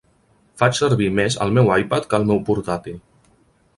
[0.61, 2.99] Faig servir més el meu iPad que el meu portàtil